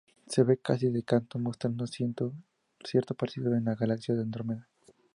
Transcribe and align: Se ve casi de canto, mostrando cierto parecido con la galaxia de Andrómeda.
Se 0.25 0.41
ve 0.41 0.57
casi 0.57 0.89
de 0.89 1.03
canto, 1.03 1.37
mostrando 1.37 1.85
cierto 1.85 2.33
parecido 3.15 3.51
con 3.51 3.63
la 3.63 3.75
galaxia 3.75 4.15
de 4.15 4.23
Andrómeda. 4.23 4.67